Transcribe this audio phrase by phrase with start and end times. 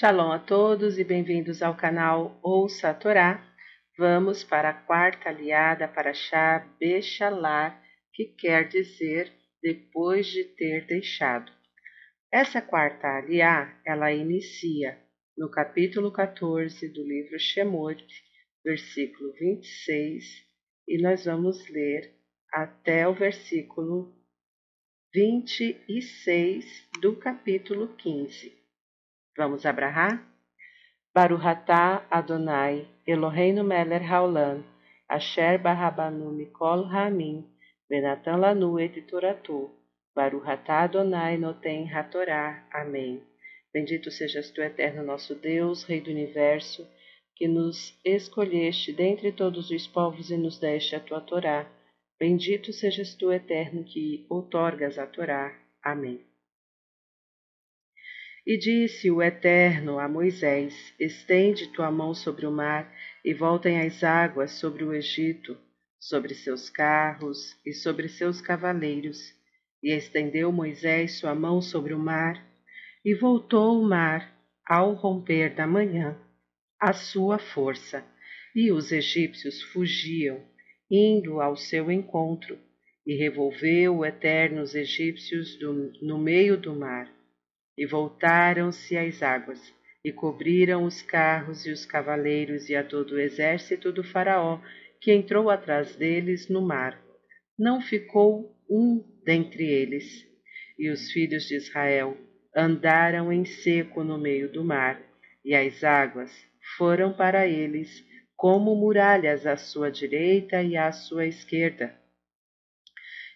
[0.00, 3.44] Shalom a todos e bem-vindos ao canal Ouça a Torá.
[3.98, 7.82] Vamos para a quarta aliada para Shá Bechalar,
[8.14, 11.50] que quer dizer depois de ter deixado.
[12.32, 14.96] Essa quarta aliá, ela inicia
[15.36, 18.06] no capítulo 14 do livro Shemot,
[18.64, 20.24] versículo 26,
[20.86, 22.14] e nós vamos ler
[22.52, 24.14] até o versículo
[25.12, 28.57] 26 do capítulo 15.
[29.38, 30.20] Vamos abrahar?
[31.14, 34.64] Baruhatá Adonai, Eloheinu Meler Haolam,
[35.08, 37.44] Asher Barrabanu Mikol Ramin,
[37.88, 39.70] Benatan Lanu et Toratu,
[40.12, 42.66] Baruhatá Adonai Noten Hatorá.
[42.72, 43.22] Amém.
[43.72, 46.84] Bendito sejas tu, eterno nosso Deus, Rei do Universo,
[47.36, 51.64] que nos escolheste dentre todos os povos e nos deste a tua Torá
[52.18, 55.56] Bendito sejas tu, eterno, que outorgas a Torá.
[55.80, 56.27] Amém.
[58.48, 62.90] E disse o Eterno a Moisés: Estende tua mão sobre o mar,
[63.22, 65.54] e voltem as águas sobre o Egito,
[66.00, 69.34] sobre seus carros e sobre seus cavaleiros.
[69.82, 72.42] E estendeu Moisés sua mão sobre o mar,
[73.04, 74.34] e voltou o mar,
[74.66, 76.18] ao romper da manhã,
[76.80, 78.02] a sua força,
[78.56, 80.42] e os egípcios fugiam
[80.90, 82.58] indo ao seu encontro,
[83.06, 87.17] e revolveu o eterno os egípcios do, no meio do mar.
[87.78, 89.72] E voltaram-se as águas,
[90.04, 94.60] e cobriram os carros e os cavaleiros e a todo o exército do Faraó,
[95.00, 97.00] que entrou atrás deles no mar.
[97.56, 100.26] Não ficou um dentre eles.
[100.76, 102.16] E os filhos de Israel
[102.54, 105.00] andaram em seco no meio do mar,
[105.44, 106.32] e as águas
[106.76, 108.04] foram para eles
[108.36, 111.94] como muralhas à sua direita e à sua esquerda.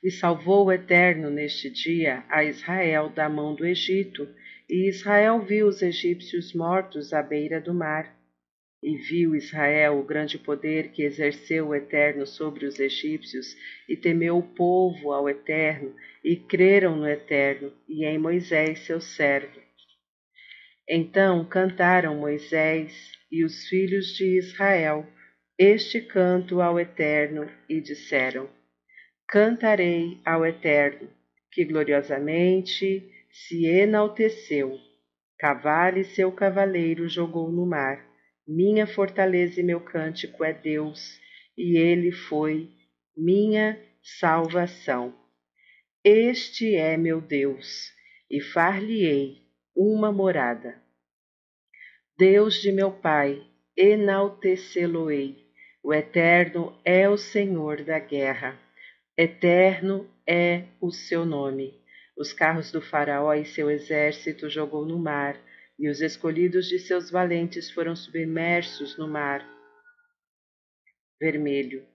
[0.03, 4.29] E salvou o Eterno neste dia a Israel da mão do Egito,
[4.69, 8.17] e Israel viu os egípcios mortos à beira do mar.
[8.83, 13.57] E viu Israel o grande poder que exerceu o Eterno sobre os egípcios,
[13.89, 15.95] e temeu o povo ao Eterno,
[16.25, 19.61] e creram no Eterno e em Moisés seu servo.
[20.89, 25.07] Então cantaram Moisés e os filhos de Israel
[25.57, 28.49] este canto ao Eterno e disseram:
[29.33, 31.09] Cantarei ao Eterno,
[31.51, 34.79] que gloriosamente se enalteceu.
[35.39, 38.05] Cavale seu cavaleiro jogou no mar.
[38.47, 41.19] Minha fortaleza e meu cântico é Deus,
[41.57, 42.69] e ele foi
[43.17, 45.15] minha salvação.
[46.05, 47.91] Este é meu Deus,
[48.31, 49.39] e far-lhe-ei
[49.75, 50.77] uma morada.
[52.19, 53.43] Deus de meu Pai,
[53.75, 55.39] enaltecê-lo-ei.
[55.83, 58.62] O Eterno é o Senhor da guerra.
[59.17, 61.75] Eterno é o seu nome.
[62.17, 65.37] Os carros do Faraó e seu exército jogou no mar,
[65.79, 69.47] e os escolhidos de seus valentes foram submersos no mar
[71.23, 71.87] vermelho.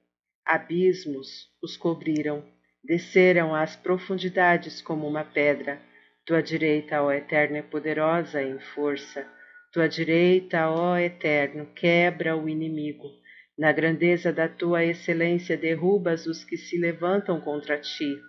[0.46, 2.42] Abismos os cobriram,
[2.82, 5.82] desceram às profundidades como uma pedra.
[6.26, 9.28] Tua direita, ó Eterno, é poderosa em força.
[9.74, 13.12] Tua direita, ó Eterno, quebra o inimigo.
[13.57, 18.22] Na grandeza da tua excelência derrubas os que se levantam contra ti.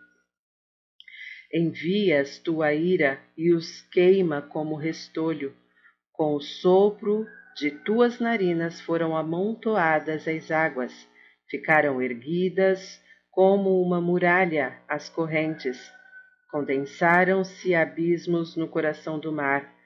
[1.52, 5.54] Envias tua ira e os queima como restolho.
[6.12, 11.08] Com o sopro de tuas narinas foram amontoadas as águas,
[11.48, 15.92] ficaram erguidas como uma muralha as correntes.
[16.50, 19.78] Condensaram-se abismos no coração do mar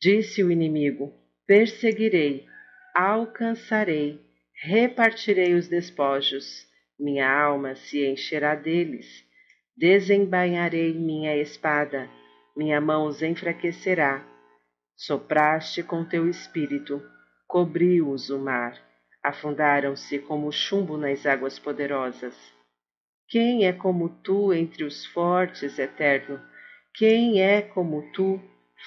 [0.00, 1.14] Disse o inimigo:
[1.46, 2.46] Perseguirei,
[2.94, 4.20] alcançarei,
[4.62, 6.66] repartirei os despojos.
[6.98, 9.06] Minha alma se encherá deles.
[9.76, 12.08] Desembainharei minha espada,
[12.56, 14.26] minha mão os enfraquecerá.
[14.96, 17.02] Sopraste com teu espírito,
[17.46, 18.80] cobriu-os o mar,
[19.22, 22.34] afundaram-se como chumbo nas águas poderosas.
[23.28, 26.40] Quem é como tu entre os fortes, eterno?
[26.94, 28.40] Quem é como tu?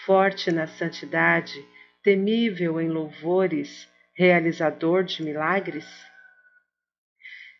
[0.05, 1.65] forte na santidade,
[2.03, 3.87] temível em louvores,
[4.19, 5.85] realizador de milagres?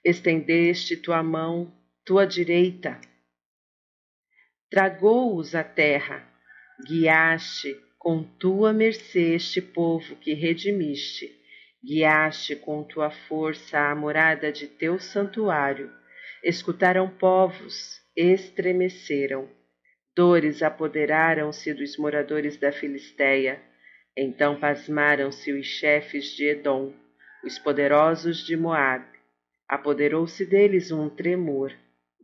[0.03, 1.73] Estendeste tua mão,
[2.03, 2.99] tua direita,
[4.69, 6.21] tragou-os a terra,
[6.85, 11.33] guiaste com tua mercê este povo que redimiste,
[11.81, 15.89] guiaste com tua força a morada de teu santuário,
[16.43, 19.49] escutaram povos, estremeceram.
[20.13, 23.68] Dores apoderaram-se dos moradores da Filistéia.
[24.17, 26.93] Então pasmaram-se os chefes de Edom,
[27.43, 29.17] os poderosos de Moabe.
[29.67, 31.73] Apoderou-se deles um tremor.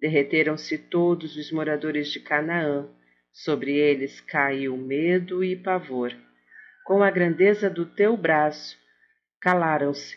[0.02, 2.90] Derreteram-se todos os moradores de Canaã.
[3.32, 6.14] Sobre eles caiu medo e pavor.
[6.86, 8.78] com a grandeza do teu braço,
[9.42, 10.16] calaram-se,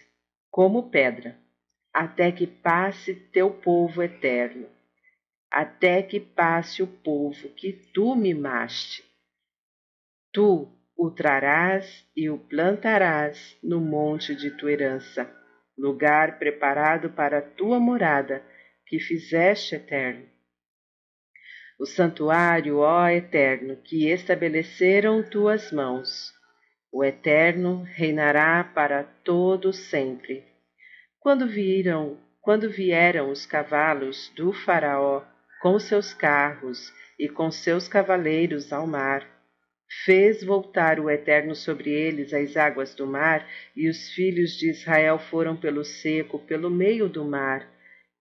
[0.50, 1.34] como pedra,
[1.92, 4.68] até que passe teu povo eterno,
[5.50, 9.02] até que passe o povo que tu mimaste.
[10.30, 10.68] Tu
[10.98, 15.30] o trarás e o plantarás no monte de tua herança,
[15.78, 18.42] lugar preparado para a tua morada,
[18.84, 20.26] que fizeste eterno.
[21.78, 26.32] O santuário, ó Eterno, que estabeleceram tuas mãos.
[26.90, 30.44] O Eterno reinará para todo sempre.
[31.20, 35.22] Quando viram, quando vieram os cavalos do Faraó
[35.62, 39.37] com seus carros e com seus cavaleiros ao mar,
[40.04, 45.18] Fez voltar o Eterno sobre eles as águas do mar, e os filhos de Israel
[45.18, 47.66] foram pelo seco, pelo meio do mar.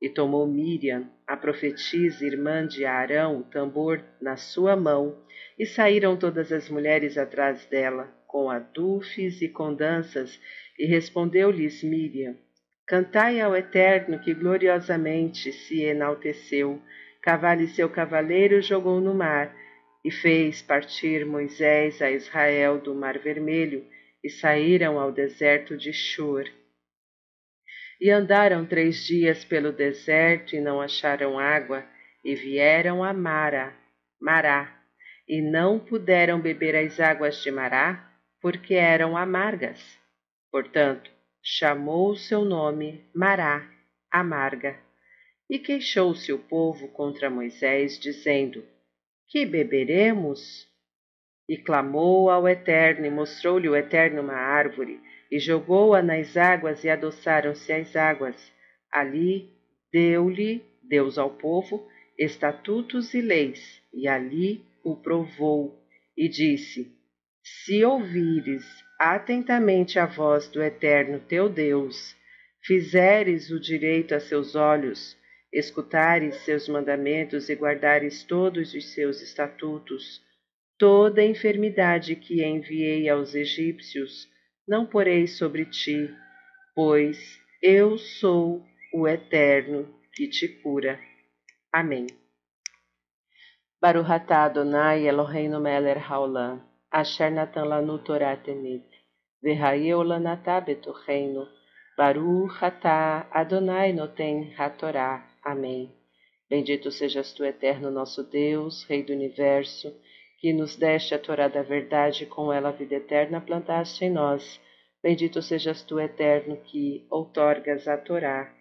[0.02, 5.18] E tomou Miriam, a profetisa, irmã de Arão, o tambor na sua mão,
[5.60, 10.40] e saíram todas as mulheres atrás dela, com adufes e com danças,
[10.80, 12.38] e respondeu-lhes Miriam:
[12.86, 16.82] Cantai ao Eterno que gloriosamente se enalteceu.
[17.22, 19.54] Cavale seu cavaleiro jogou no mar
[20.08, 23.86] e fez partir Moisés a Israel do Mar Vermelho,
[24.24, 26.46] e saíram ao deserto de Shur.
[28.00, 31.84] E andaram três dias pelo deserto e não acharam água,
[32.24, 33.76] e vieram a Mara,
[34.18, 34.82] Mará,
[35.28, 38.10] e não puderam beber as águas de Mará,
[38.42, 40.00] porque eram amargas.
[40.50, 41.12] Portanto,
[41.44, 43.70] chamou o seu nome Mará,
[44.10, 44.80] amarga.
[45.50, 48.64] E queixou-se o povo contra Moisés, dizendo:
[49.28, 50.68] que beberemos?
[51.50, 55.00] E clamou ao Eterno, e mostrou-lhe o Eterno uma árvore,
[55.32, 58.52] e jogou-a nas águas, e adoçaram-se as águas.
[58.92, 59.50] Ali
[59.92, 61.88] deu-lhe, Deus ao povo,
[62.18, 65.78] estatutos e leis, e ali o provou,
[66.18, 66.92] e disse:
[67.44, 68.66] Se ouvires
[69.00, 72.16] atentamente a voz do Eterno teu Deus,
[72.64, 75.17] fizeres o direito a seus olhos,
[75.52, 80.22] escutares seus mandamentos e guardares todos os seus estatutos,
[80.78, 84.28] toda enfermidade que enviei aos egípcios
[84.68, 86.14] não porei sobre ti,
[86.76, 87.18] pois
[87.62, 88.64] eu sou
[88.94, 91.00] o Eterno que te cura.
[91.72, 92.08] Amém.
[93.82, 96.62] Baruch atah Adonai Eloheinu melech haolam,
[96.92, 98.86] asher natan lanu Torah temet,
[99.42, 101.48] v'hayeu lanatah betocheinu,
[101.98, 105.37] Baruch atah Adonai noten hatorah.
[105.44, 105.94] Amém.
[106.50, 109.94] Bendito sejas tu, eterno nosso Deus, Rei do universo,
[110.40, 114.10] que nos deste a Torá da verdade e com ela a vida eterna plantaste em
[114.10, 114.60] nós.
[115.04, 118.56] Bendito sejas tu, eterno, que outorgas a Torá.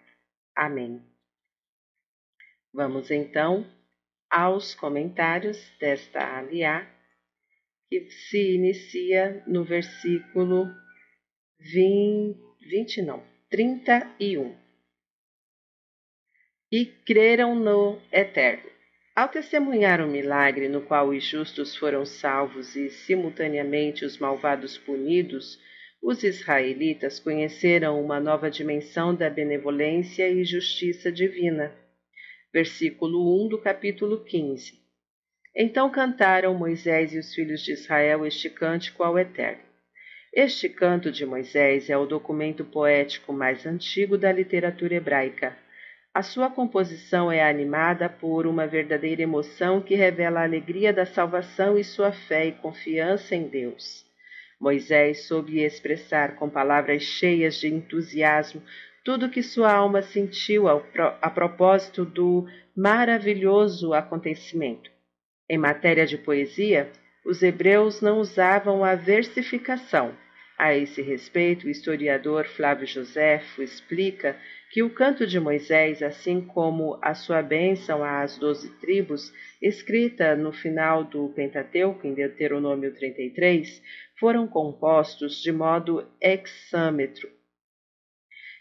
[0.55, 1.01] Amém.
[2.73, 3.65] Vamos então
[4.29, 6.87] aos comentários desta aliá,
[7.89, 10.67] que se inicia no versículo
[11.59, 12.37] 20,
[12.69, 14.66] 20 não, 31
[16.71, 18.69] e creram no Eterno.
[19.15, 25.59] Ao testemunhar o milagre no qual os justos foram salvos e, simultaneamente, os malvados punidos,
[26.03, 31.73] os israelitas conheceram uma nova dimensão da benevolência e justiça divina.
[32.53, 34.73] Versículo 1 do capítulo 15.
[35.55, 39.63] Então cantaram Moisés e os filhos de Israel este cântico ao Eterno.
[40.31, 45.57] Este canto de Moisés é o documento poético mais antigo da literatura hebraica.
[46.17, 51.77] A sua composição é animada por uma verdadeira emoção que revela a alegria da salvação
[51.77, 54.03] e sua fé e confiança em Deus.
[54.59, 58.63] Moisés soube expressar com palavras cheias de entusiasmo
[59.05, 64.89] tudo que sua alma sentiu a propósito do maravilhoso acontecimento.
[65.47, 66.91] Em matéria de poesia,
[67.23, 70.17] os hebreus não usavam a versificação.
[70.57, 74.35] A esse respeito, o historiador Flávio Joséfo explica
[74.71, 80.51] que o canto de Moisés, assim como a sua bênção às doze tribos, escrita no
[80.51, 83.81] final do Pentateuco, em Deuteronômio 33,
[84.19, 87.29] foram compostos de modo hexâmetro,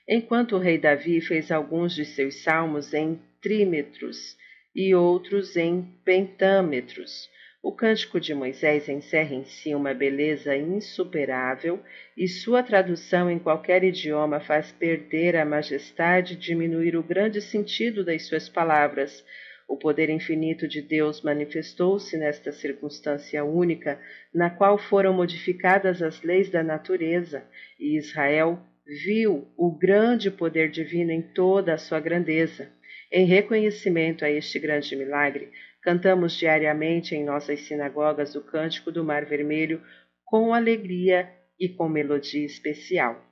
[0.08, 4.36] enquanto o rei Davi fez alguns de seus salmos em trímetros
[4.74, 7.28] e outros em pentâmetros,
[7.66, 11.80] o Cântico de Moisés encerra em si uma beleza insuperável
[12.16, 18.04] e sua tradução em qualquer idioma faz perder a majestade e diminuir o grande sentido
[18.04, 19.24] das suas palavras.
[19.66, 23.98] O poder infinito de Deus manifestou-se nesta circunstância única,
[24.32, 27.42] na qual foram modificadas as leis da natureza,
[27.80, 28.60] e Israel
[29.04, 32.70] viu o grande poder divino em toda a sua grandeza.
[33.10, 35.50] Em reconhecimento a este grande milagre,
[35.86, 39.80] Cantamos diariamente em nossas sinagogas o cântico do Mar Vermelho
[40.24, 43.24] com alegria e com melodia especial.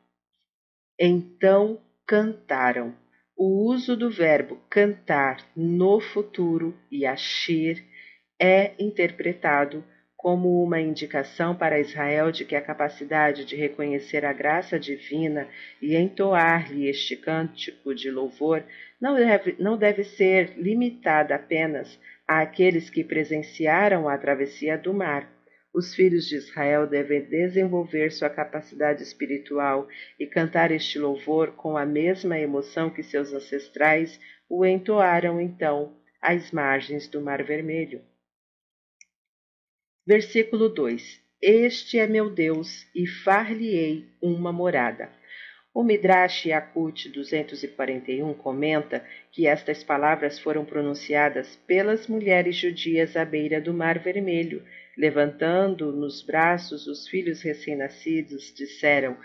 [0.96, 2.94] Então cantaram.
[3.36, 7.84] O uso do verbo cantar no futuro e achir
[8.40, 9.82] é interpretado
[10.16, 15.48] como uma indicação para Israel de que a capacidade de reconhecer a graça divina
[15.82, 18.62] e entoar-lhe este cântico de louvor
[19.00, 25.30] não deve, não deve ser limitada apenas àqueles que presenciaram a travessia do mar.
[25.74, 29.88] Os filhos de Israel devem desenvolver sua capacidade espiritual
[30.18, 36.52] e cantar este louvor com a mesma emoção que seus ancestrais o entoaram então às
[36.52, 38.00] margens do Mar Vermelho.
[40.06, 45.10] Versículo 2: Este é meu Deus, e far-lhe-ei uma morada.
[45.74, 53.60] O Midrash Yakut 241 comenta que estas palavras foram pronunciadas pelas mulheres judias à beira
[53.60, 54.62] do Mar Vermelho,
[54.96, 59.16] levantando nos braços os filhos recém-nascidos, disseram: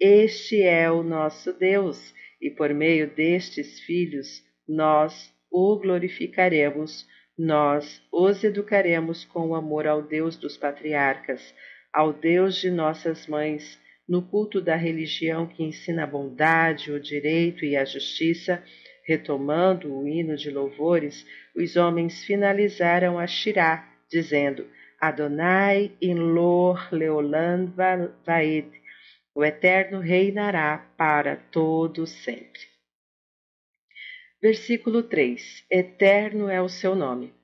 [0.00, 7.06] Este é o nosso Deus, e por meio destes filhos nós o glorificaremos
[7.38, 11.54] nós os educaremos com o amor ao Deus dos patriarcas,
[11.92, 17.64] ao Deus de nossas mães, no culto da religião que ensina a bondade, o direito
[17.64, 18.64] e a justiça,
[19.04, 24.66] retomando o hino de louvores, os homens finalizaram a Shirá, dizendo:
[25.00, 27.66] Adonai in lor leolam
[28.24, 28.70] vaed,
[29.34, 32.60] o Eterno reinará para todo sempre.
[34.40, 37.34] Versículo 3: Eterno é o seu nome.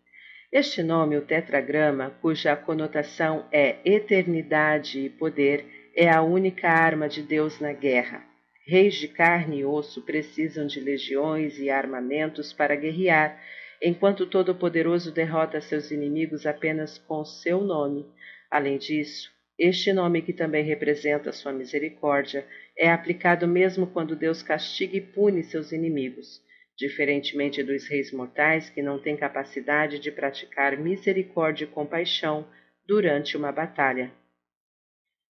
[0.51, 7.23] Este nome, o tetragrama, cuja conotação é eternidade e poder, é a única arma de
[7.23, 8.25] Deus na guerra.
[8.67, 13.41] Reis de carne e osso precisam de legiões e armamentos para guerrear,
[13.83, 18.07] enquanto o Todo-Poderoso derrota seus inimigos apenas com seu nome.
[18.51, 22.47] Além disso, este nome, que também representa sua misericórdia,
[22.77, 26.43] é aplicado mesmo quando Deus castiga e pune seus inimigos
[26.77, 32.47] diferentemente dos reis mortais que não têm capacidade de praticar misericórdia e compaixão
[32.87, 34.11] durante uma batalha.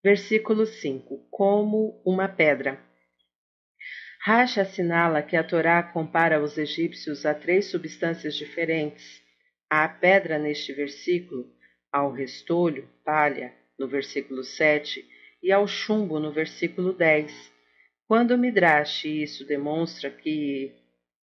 [0.05, 2.79] Versículo 5: Como uma pedra.
[4.21, 9.23] Racha assinala que a Torá compara os egípcios a três substâncias diferentes.
[9.71, 11.51] A pedra neste versículo,
[11.91, 15.03] ao restolho, palha, no versículo 7,
[15.43, 17.51] e ao chumbo no versículo 10.
[18.07, 20.71] Quando o Midrash isso demonstra que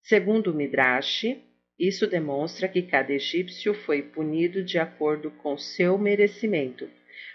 [0.02, 1.40] Segundo o Midrash,
[1.78, 6.90] isso demonstra que cada egípcio foi punido de acordo com seu merecimento.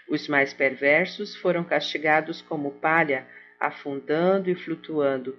[0.08, 3.26] Os mais perversos foram castigados como palha,
[3.58, 5.38] afundando e flutuando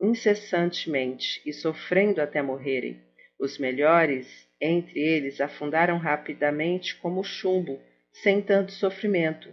[0.00, 3.00] incessantemente e sofrendo até morrerem.
[3.38, 7.80] Os melhores entre eles afundaram rapidamente como chumbo,
[8.12, 9.48] sem tanto sofrimento.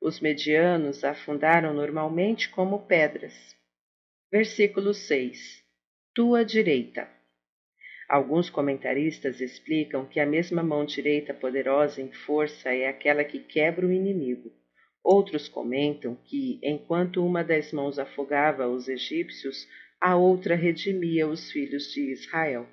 [0.00, 3.34] Os medianos afundaram normalmente como pedras.
[4.32, 5.64] Versículo 6
[6.14, 7.08] tua direita.
[8.08, 13.86] Alguns comentaristas explicam que a mesma mão direita poderosa em força é aquela que quebra
[13.86, 14.52] o inimigo.
[15.02, 19.66] Outros comentam que, enquanto uma das mãos afogava os egípcios,
[20.00, 22.66] a outra redimia os filhos de Israel.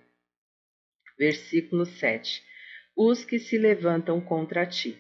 [1.18, 2.44] Versículo 7.
[2.96, 4.98] Os que se levantam contra ti.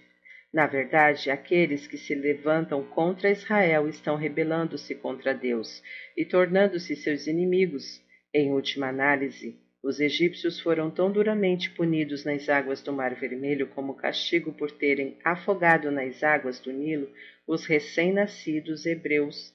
[0.53, 5.81] Na verdade, aqueles que se levantam contra Israel estão rebelando-se contra Deus
[6.15, 8.01] e tornando-se seus inimigos.
[8.33, 13.95] Em última análise, os egípcios foram tão duramente punidos nas águas do Mar Vermelho como
[13.95, 17.11] castigo por terem afogado nas águas do Nilo
[17.47, 19.53] os recém-nascidos hebreus,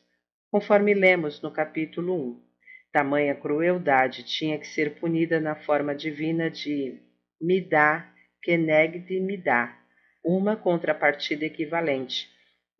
[0.50, 2.42] conforme lemos no capítulo 1.
[2.92, 6.98] Tamanha crueldade tinha que ser punida na forma divina de
[7.40, 9.78] Midá, Kenegd Midá,
[10.24, 12.28] uma contrapartida equivalente.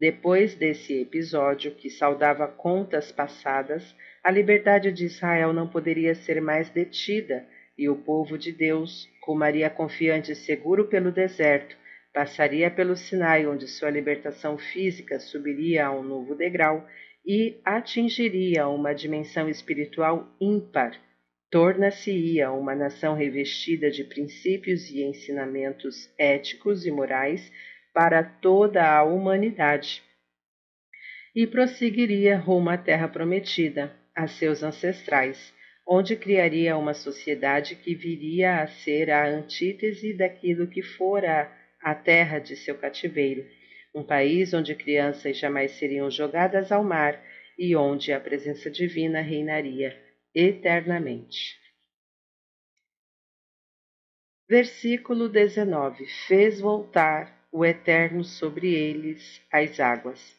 [0.00, 3.94] Depois desse episódio, que saudava contas passadas,
[4.26, 7.46] a liberdade de Israel não poderia ser mais detida
[7.78, 11.76] e o povo de Deus rumaria confiante e seguro pelo deserto,
[12.12, 16.84] passaria pelo Sinai, onde sua libertação física subiria a um novo degrau
[17.24, 21.00] e atingiria uma dimensão espiritual ímpar.
[21.48, 27.52] Torna-se-ia uma nação revestida de princípios e ensinamentos éticos e morais
[27.94, 30.02] para toda a humanidade.
[31.32, 35.54] E prosseguiria rumo à terra prometida, a seus ancestrais,
[35.86, 42.38] onde criaria uma sociedade que viria a ser a antítese daquilo que fora a terra
[42.38, 43.46] de seu cativeiro,
[43.94, 47.22] um país onde crianças jamais seriam jogadas ao mar
[47.58, 49.96] e onde a presença divina reinaria
[50.34, 51.56] eternamente.
[54.48, 60.35] Versículo 19: Fez voltar o Eterno sobre eles as águas.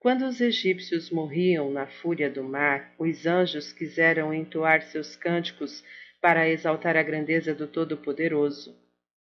[0.00, 5.82] Quando os egípcios morriam na fúria do mar, os anjos quiseram entoar seus cânticos
[6.20, 8.76] para exaltar a grandeza do Todo-Poderoso.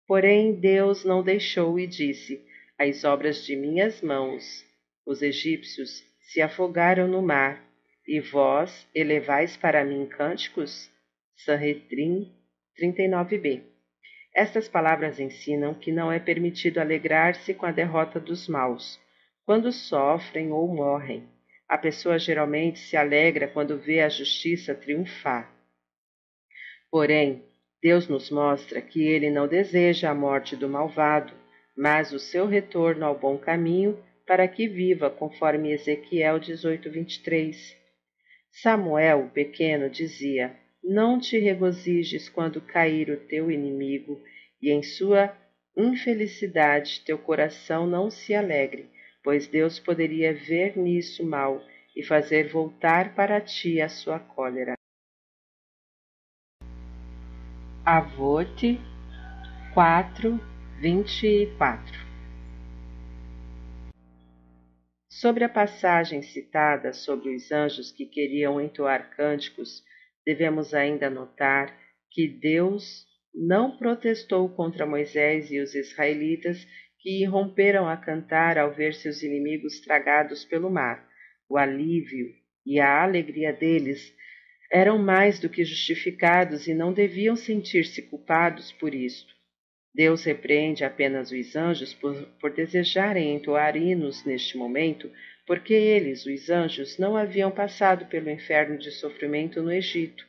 [0.05, 2.45] Porém, Deus não deixou e disse:
[2.77, 4.65] As obras de minhas mãos.
[5.07, 7.63] Os egípcios se afogaram no mar,
[8.05, 10.91] e vós elevais para mim cânticos?
[11.37, 12.33] Sanhedrin
[12.81, 13.63] 39b.
[14.35, 18.99] Estas palavras ensinam que não é permitido alegrar-se com a derrota dos maus
[19.45, 21.29] quando sofrem ou morrem.
[21.69, 25.51] A pessoa geralmente se alegra quando vê a justiça triunfar.
[26.91, 27.43] Porém,
[27.83, 31.33] Deus nos mostra que ele não deseja a morte do malvado,
[31.77, 37.77] mas o seu retorno ao bom caminho para que viva, conforme Ezequiel 18:23.
[38.51, 44.23] Samuel, pequeno, dizia: Não te regozijes quando cair o teu inimigo,
[44.63, 45.37] e em sua
[45.77, 48.89] infelicidade teu coração não se alegre,
[49.25, 51.65] pois Deus poderia ver nisso mal
[51.97, 54.75] e fazer voltar para ti a sua cólera.
[57.85, 58.79] Avote
[59.73, 60.39] 4,
[60.81, 62.05] 24
[65.09, 69.83] Sobre a passagem citada sobre os anjos que queriam entoar cânticos,
[70.25, 71.75] devemos ainda notar
[72.11, 76.67] que Deus não protestou contra Moisés e os israelitas
[77.05, 81.07] que romperam a cantar ao ver seus inimigos tragados pelo mar.
[81.47, 82.35] O alívio
[82.65, 84.17] e a alegria deles
[84.73, 89.35] eram mais do que justificados e não deviam sentir-se culpados por isto.
[89.95, 95.11] Deus repreende apenas os anjos por, por desejarem entoar hinos neste momento,
[95.47, 100.27] porque eles, os anjos, não haviam passado pelo inferno de sofrimento no Egito.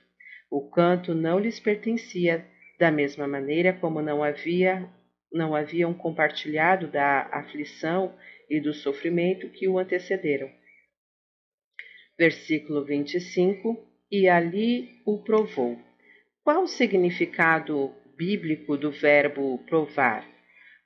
[0.51, 2.46] O canto não lhes pertencia,
[2.77, 4.86] da mesma maneira como não havia
[5.35, 8.15] não haviam compartilhado da aflição
[8.49, 10.49] e do sofrimento que o antecederam.
[12.17, 15.77] Versículo 25: E ali o provou.
[16.41, 20.25] Qual o significado bíblico do verbo provar?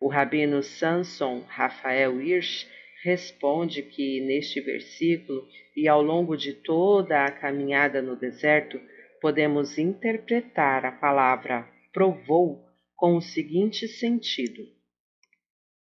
[0.02, 2.66] O rabino Samson Rafael Hirsch
[3.04, 8.82] responde que neste versículo e ao longo de toda a caminhada no deserto,
[9.22, 12.69] podemos interpretar a palavra provou
[13.00, 14.68] com o seguinte sentido: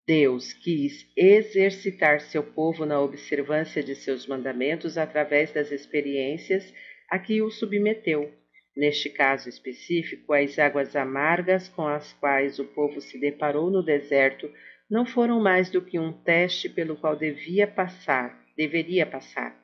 [0.05, 6.75] Deus quis exercitar seu povo na observância de seus mandamentos através das experiências
[7.09, 8.35] a que o submeteu.
[8.77, 14.53] Neste caso específico, as águas amargas com as quais o povo se deparou no deserto
[14.91, 19.57] não foram mais do que um teste pelo qual devia passar, deveria passar,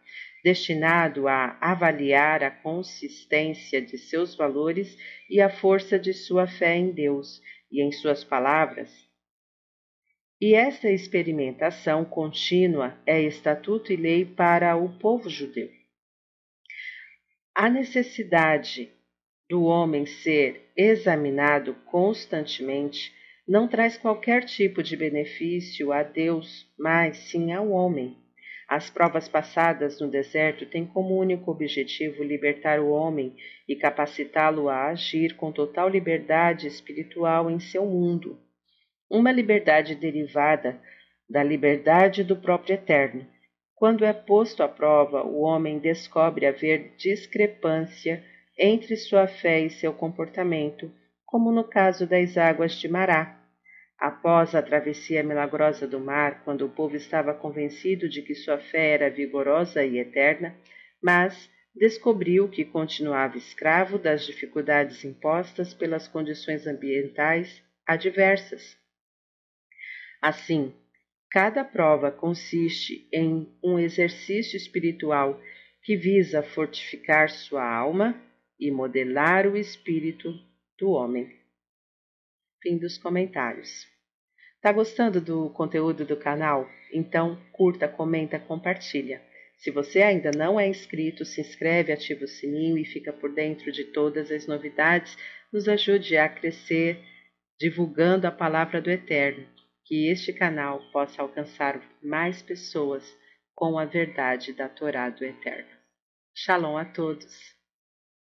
[0.42, 4.96] destinado a avaliar a consistência de seus valores
[5.28, 8.90] e a força de sua fé em Deus e em suas palavras.
[10.40, 15.70] E esta experimentação contínua é estatuto e lei para o povo judeu.
[17.54, 18.90] A necessidade
[19.50, 23.12] do homem ser examinado constantemente
[23.46, 28.16] não traz qualquer tipo de benefício a Deus, mas sim ao homem.
[28.70, 33.34] As provas passadas no deserto têm como único objetivo libertar o homem
[33.68, 38.38] e capacitá-lo a agir com total liberdade espiritual em seu mundo.
[39.10, 40.80] Uma liberdade derivada
[41.28, 43.26] da liberdade do próprio Eterno.
[43.74, 48.22] Quando é posto à prova, o homem descobre haver discrepância
[48.56, 50.92] entre sua fé e seu comportamento,
[51.26, 53.39] como no caso das águas de Mará.
[54.00, 58.94] Após a travessia milagrosa do mar, quando o povo estava convencido de que sua fé
[58.94, 60.56] era vigorosa e eterna,
[61.02, 68.74] mas descobriu que continuava escravo das dificuldades impostas pelas condições ambientais adversas.
[70.22, 70.74] Assim,
[71.30, 75.38] cada prova consiste em um exercício espiritual
[75.82, 78.18] que visa fortificar sua alma
[78.58, 80.32] e modelar o espírito
[80.78, 81.39] do homem.
[82.62, 83.86] Fim dos comentários.
[84.60, 86.68] Tá gostando do conteúdo do canal?
[86.92, 89.22] Então curta, comenta, compartilha.
[89.56, 93.72] Se você ainda não é inscrito, se inscreve, ativa o sininho e fica por dentro
[93.72, 95.16] de todas as novidades.
[95.52, 97.02] Nos ajude a crescer
[97.58, 99.46] divulgando a palavra do Eterno.
[99.84, 103.04] Que este canal possa alcançar mais pessoas
[103.54, 105.70] com a verdade da Torá do Eterno.
[106.34, 107.59] Shalom a todos.